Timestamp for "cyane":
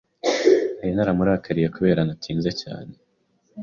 2.61-2.93